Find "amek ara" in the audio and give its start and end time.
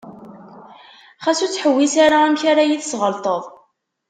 2.25-2.63